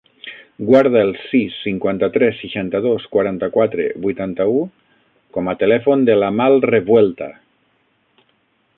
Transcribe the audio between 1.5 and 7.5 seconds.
cinquanta-tres, seixanta-dos, quaranta-quatre, vuitanta-u com a telèfon de l'Amal Revuelta.